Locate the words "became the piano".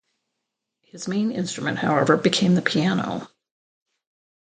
2.17-3.29